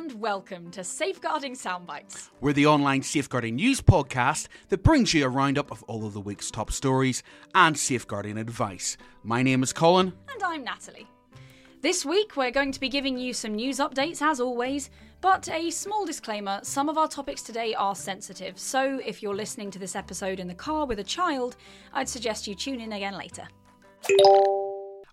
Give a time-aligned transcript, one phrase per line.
[0.00, 2.30] and welcome to Safeguarding Soundbites.
[2.40, 6.22] We're the online safeguarding news podcast that brings you a roundup of all of the
[6.22, 7.22] week's top stories
[7.54, 8.96] and safeguarding advice.
[9.24, 10.14] My name is Colin.
[10.32, 11.06] And I'm Natalie.
[11.82, 14.88] This week, we're going to be giving you some news updates as always,
[15.20, 19.70] but a small disclaimer some of our topics today are sensitive, so if you're listening
[19.70, 21.58] to this episode in the car with a child,
[21.92, 23.46] I'd suggest you tune in again later.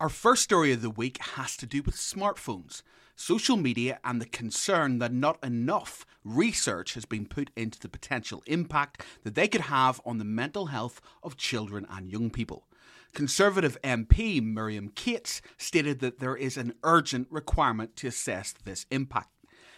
[0.00, 2.80] Our first story of the week has to do with smartphones,
[3.20, 8.42] social media, and the concern that not enough research has been put into the potential
[8.46, 12.66] impact that they could have on the mental health of children and young people.
[13.12, 19.28] Conservative MP Miriam Cates stated that there is an urgent requirement to assess this impact,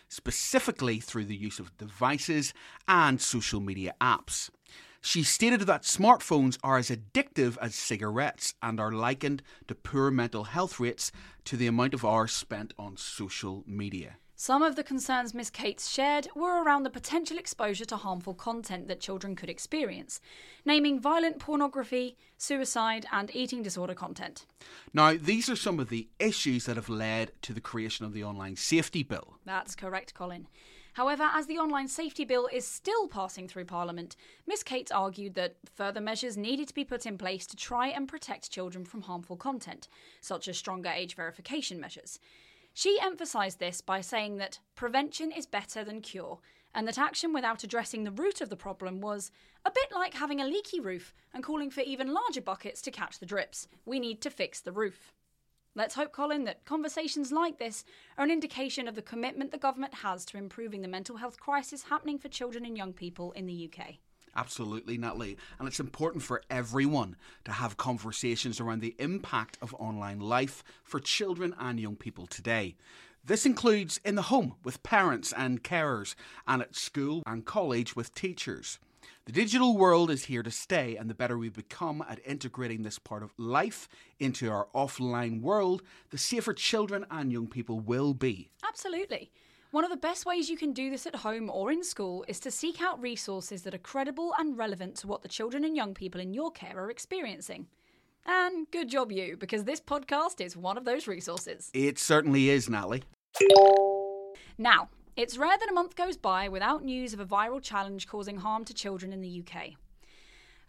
[0.08, 2.54] specifically through the use of devices
[2.86, 4.50] and social media apps.
[5.04, 10.44] She stated that smartphones are as addictive as cigarettes and are likened to poor mental
[10.44, 11.10] health rates
[11.44, 14.18] to the amount of hours spent on social media.
[14.36, 18.86] Some of the concerns Miss Cates shared were around the potential exposure to harmful content
[18.86, 20.20] that children could experience,
[20.64, 24.46] naming violent pornography, suicide, and eating disorder content.
[24.94, 28.22] Now, these are some of the issues that have led to the creation of the
[28.22, 29.36] Online Safety Bill.
[29.44, 30.46] That's correct, Colin.
[30.94, 34.14] However, as the online safety bill is still passing through Parliament,
[34.46, 38.06] Miss Cates argued that further measures needed to be put in place to try and
[38.06, 39.88] protect children from harmful content,
[40.20, 42.18] such as stronger age verification measures.
[42.74, 46.40] She emphasised this by saying that prevention is better than cure,
[46.74, 49.30] and that action without addressing the root of the problem was
[49.64, 53.18] a bit like having a leaky roof and calling for even larger buckets to catch
[53.18, 53.66] the drips.
[53.86, 55.12] We need to fix the roof.
[55.74, 57.84] Let's hope, Colin, that conversations like this
[58.18, 61.84] are an indication of the commitment the government has to improving the mental health crisis
[61.84, 63.94] happening for children and young people in the UK.
[64.36, 65.38] Absolutely, Natalie.
[65.58, 71.00] And it's important for everyone to have conversations around the impact of online life for
[71.00, 72.76] children and young people today.
[73.24, 76.14] This includes in the home with parents and carers,
[76.46, 78.78] and at school and college with teachers.
[79.24, 82.98] The digital world is here to stay, and the better we become at integrating this
[82.98, 88.50] part of life into our offline world, the safer children and young people will be.
[88.66, 89.30] Absolutely.
[89.70, 92.38] One of the best ways you can do this at home or in school is
[92.40, 95.94] to seek out resources that are credible and relevant to what the children and young
[95.94, 97.68] people in your care are experiencing.
[98.26, 101.70] And good job, you, because this podcast is one of those resources.
[101.72, 103.04] It certainly is, Natalie.
[104.58, 108.38] Now, it's rare that a month goes by without news of a viral challenge causing
[108.38, 109.72] harm to children in the UK.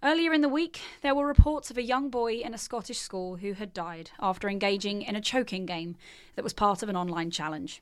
[0.04, 3.38] Earlier in the week, there were reports of a young boy in a Scottish school
[3.38, 5.96] who had died after engaging in a choking game
[6.36, 7.82] that was part of an online challenge.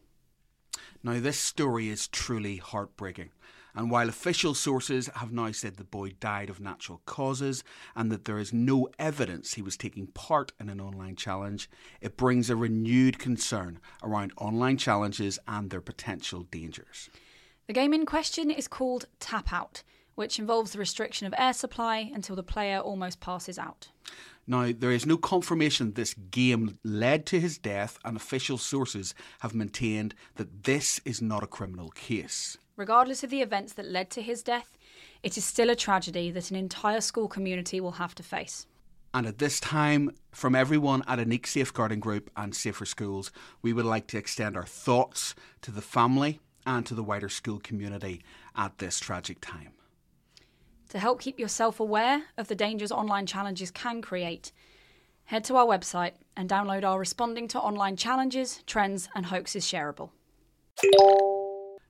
[1.03, 3.31] Now, this story is truly heartbreaking.
[3.75, 7.63] And while official sources have now said the boy died of natural causes
[7.95, 11.69] and that there is no evidence he was taking part in an online challenge,
[12.01, 17.09] it brings a renewed concern around online challenges and their potential dangers.
[17.67, 19.83] The game in question is called Tap Out,
[20.15, 23.87] which involves the restriction of air supply until the player almost passes out.
[24.47, 29.55] Now, there is no confirmation this game led to his death, and official sources have
[29.55, 32.57] maintained that this is not a criminal case.
[32.75, 34.77] Regardless of the events that led to his death,
[35.23, 38.65] it is still a tragedy that an entire school community will have to face.
[39.13, 43.85] And at this time, from everyone at Ineqe Safeguarding Group and Safer Schools, we would
[43.85, 48.23] like to extend our thoughts to the family and to the wider school community
[48.55, 49.73] at this tragic time.
[50.89, 54.51] To help keep yourself aware of the dangers online challenges can create,
[55.25, 60.11] head to our website and download our Responding to Online Challenges, Trends and Hoaxes shareable.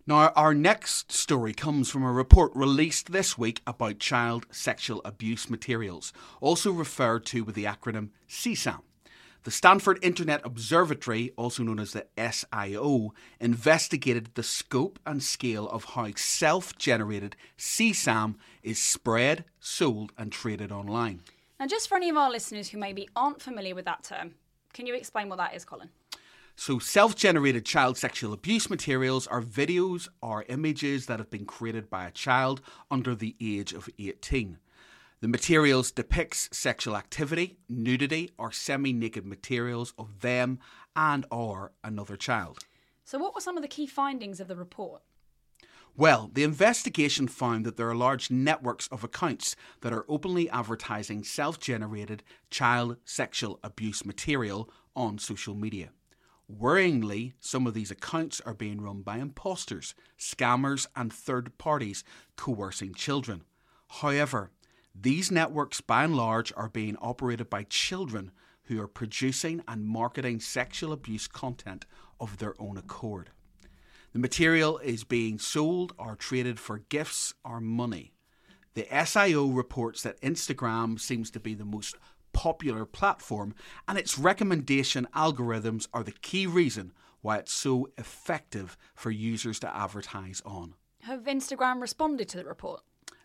[0.08, 5.48] Now, our next story comes from a report released this week about child sexual abuse
[5.48, 8.82] materials, also referred to with the acronym CSAM.
[9.44, 15.86] The Stanford Internet Observatory, also known as the SIO, investigated the scope and scale of
[15.86, 21.22] how self generated CSAM is spread, sold, and traded online.
[21.60, 24.34] Now, just for any of our listeners who maybe aren't familiar with that term,
[24.74, 25.90] can you explain what that is, Colin?
[26.62, 31.90] So, self generated child sexual abuse materials are videos or images that have been created
[31.90, 34.60] by a child under the age of 18.
[35.22, 40.60] The materials depicts sexual activity, nudity, or semi-naked materials of them
[40.96, 42.60] and or another child.
[43.06, 45.02] So what were some of the key findings of the report?
[45.98, 51.24] Well, the investigation found that there are large networks of accounts that are openly advertising
[51.24, 52.22] self generated
[52.52, 55.90] child sexual abuse material on social media.
[56.52, 62.04] Worryingly, some of these accounts are being run by imposters, scammers, and third parties
[62.36, 63.44] coercing children.
[63.88, 64.52] However,
[64.94, 68.32] these networks, by and large, are being operated by children
[68.64, 71.86] who are producing and marketing sexual abuse content
[72.20, 73.30] of their own accord.
[74.12, 78.14] The material is being sold or traded for gifts or money.
[78.74, 81.96] The SIO reports that Instagram seems to be the most
[82.34, 83.54] popular platform,
[83.88, 89.76] and its recommendation algorithms are the key reason why it's so effective for users to
[89.76, 90.74] advertise on.
[91.02, 92.82] Have Instagram responded to the report?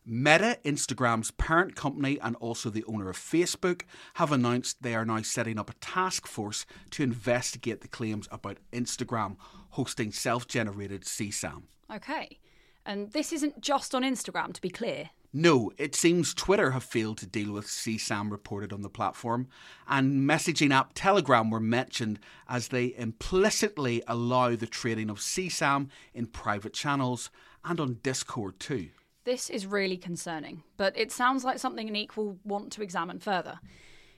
[0.09, 3.83] Meta, Instagram's parent company and also the owner of Facebook,
[4.15, 8.59] have announced they are now setting up a task force to investigate the claims about
[8.73, 9.37] Instagram
[9.71, 11.65] hosting self generated CSAM.
[11.93, 12.39] Okay.
[12.85, 15.11] And this isn't just on Instagram, to be clear.
[15.39, 19.49] No, it seems Twitter have failed to deal with CSAM reported on the platform,
[19.87, 22.19] and messaging app Telegram were mentioned
[22.49, 27.29] as they implicitly allow the trading of CSAM in private channels
[27.67, 28.89] and on Discord too.
[29.25, 33.61] This is really concerning, but it sounds like something Ineqe will want to examine further.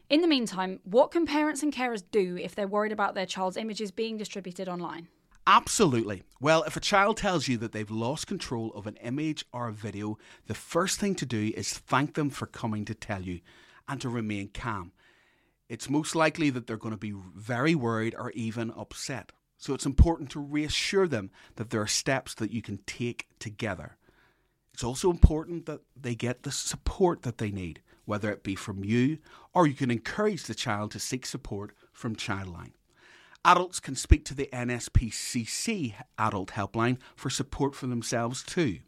[0.08, 3.56] In the meantime, what can parents and carers do if they're worried about their child's
[3.56, 5.08] images being distributed online?
[5.50, 6.24] Absolutely.
[6.42, 9.72] Well, if a child tells you that they've lost control of an image or a
[9.72, 13.40] video, the first thing to do is thank them for coming to tell you
[13.88, 14.92] and to remain calm.
[15.70, 19.32] It's most likely that they're going to be very worried or even upset.
[19.56, 23.96] So it's important to reassure them that there are steps that you can take together.
[24.74, 28.84] It's also important that they get the support that they need, whether it be from
[28.84, 29.16] you
[29.54, 32.72] or you can encourage the child to seek support from Childline.
[33.48, 38.80] Adults can speak to the NSPCC Adult Helpline for support for themselves too.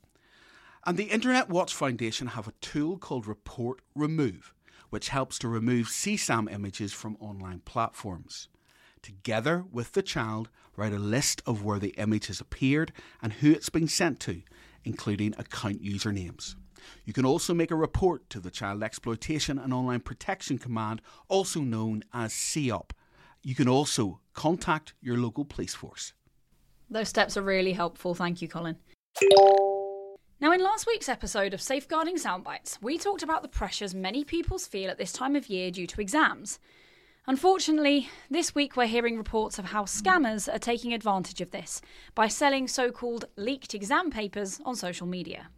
[0.84, 4.52] And the Internet Watch Foundation have a tool called Report Remove,
[4.90, 8.48] which helps to remove CSAM images from online platforms.
[9.00, 12.92] Together with the child, write a list of where the image has appeared
[13.22, 14.42] and who it's been sent to
[14.84, 16.54] including account usernames.
[17.06, 21.60] You can also make a report to the Child Exploitation and Online Protection Command, also
[21.60, 22.92] known as CEOP.
[23.42, 26.12] You can also contact your local police force.
[26.88, 28.14] Those steps are really helpful.
[28.14, 28.76] Thank you, Colin.
[30.40, 34.66] Now, in last week's episode of Safeguarding Soundbites, we talked about the pressures many pupils
[34.66, 36.58] feel at this time of year due to exams.
[37.26, 41.82] Unfortunately, this week we're hearing reports of how scammers are taking advantage of this
[42.14, 45.48] by selling so called leaked exam papers on social media.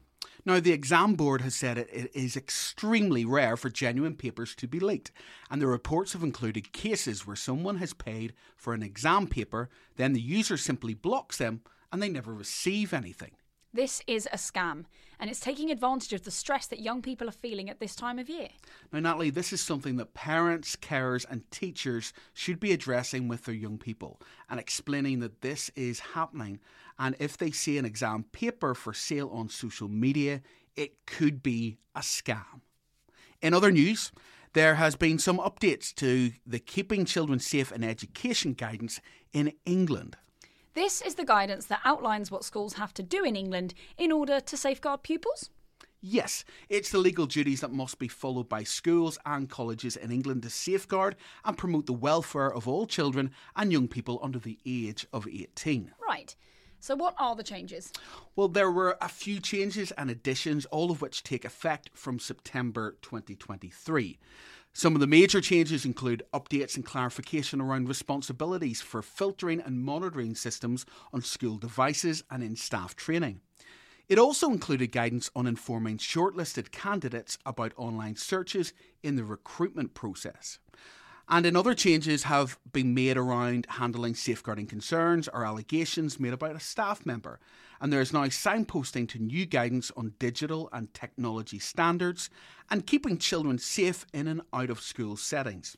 [0.45, 4.67] Now, the exam board has said it, it is extremely rare for genuine papers to
[4.67, 5.13] be leaked,
[5.51, 10.13] and the reports have included cases where someone has paid for an exam paper, then
[10.13, 11.61] the user simply blocks them
[11.93, 13.33] and they never receive anything.
[13.75, 14.85] This is a scam,
[15.19, 18.19] and it's taking advantage of the stress that young people are feeling at this time
[18.19, 18.49] of year.
[18.93, 23.55] Now, Natalie, this is something that parents, carers, and teachers should be addressing with their
[23.55, 24.21] young people
[24.51, 26.61] and explaining that this is happening.
[26.99, 30.43] And if they see an exam paper for sale on social media,
[30.77, 32.61] it could be a scam.
[33.41, 34.13] In other news,
[34.53, 39.01] there has been some updates to the Keeping Children Safe in Education guidance
[39.33, 40.19] in England.
[40.75, 44.41] This is the guidance that outlines what schools have to do in England in order
[44.41, 45.51] to safeguard pupils.
[46.01, 50.43] Yes, it's the legal duties that must be followed by schools and colleges in England
[50.45, 51.15] to safeguard
[51.45, 55.93] and promote the welfare of all children and young people under the age of 18.
[56.09, 56.35] Right.
[56.81, 57.93] So, what are the changes?
[58.35, 62.97] Well, there were a few changes and additions, all of which take effect from September
[63.03, 64.19] 2023.
[64.75, 70.35] Some of the major changes include updates and clarification around responsibilities for filtering and monitoring
[70.35, 73.43] systems on school devices and in staff training.
[74.09, 80.59] It also included guidance on informing shortlisted candidates about online searches in the recruitment process.
[81.29, 86.61] And another changes have been made around handling safeguarding concerns or allegations made about a
[86.61, 87.39] staff member.
[87.81, 92.31] And there is now signposting to new guidance on digital and technology standards
[92.71, 95.77] and keeping children safe in and out of school settings.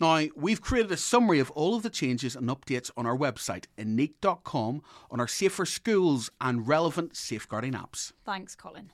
[0.00, 3.64] Now, we've created a summary of all of the changes and updates on our website,
[3.78, 8.12] ineqe.com, on our Safer Schools and relevant safeguarding apps.
[8.24, 8.90] Thanks, Colin.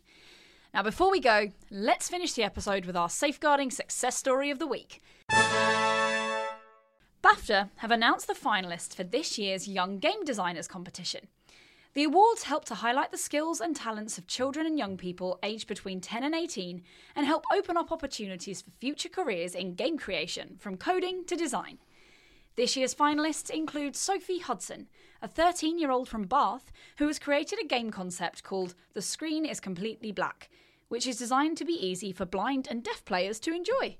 [0.74, 4.66] Now, before we go, let's finish the episode with our safeguarding success story of the
[4.66, 5.02] week.
[7.22, 11.28] BAFTA have announced the finalists for this year's Young Game Designers competition.
[11.94, 15.68] The awards help to highlight the skills and talents of children and young people aged
[15.68, 16.82] between 10 and 18
[17.14, 21.78] and help open up opportunities for future careers in game creation, from coding to design.
[22.56, 24.88] This year's finalists include Sophie Hudson,
[25.20, 29.46] a 13 year old from Bath who has created a game concept called The Screen
[29.46, 30.50] is Completely Black,
[30.88, 33.96] which is designed to be easy for blind and deaf players to enjoy.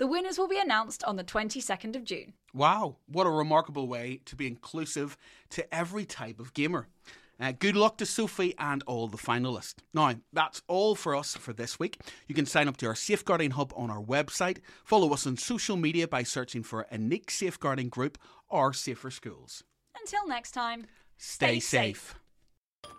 [0.00, 2.32] The winners will be announced on the 22nd of June.
[2.54, 5.18] Wow, what a remarkable way to be inclusive
[5.50, 6.88] to every type of gamer.
[7.38, 9.74] Uh, good luck to Sophie and all the finalists.
[9.92, 12.00] Now, that's all for us for this week.
[12.28, 14.60] You can sign up to our Safeguarding Hub on our website.
[14.86, 18.16] Follow us on social media by searching for Ineqe Safeguarding Group
[18.48, 19.64] or Safer Schools.
[20.00, 20.86] Until next time,
[21.18, 22.16] stay, stay safe.
[22.82, 22.94] safe.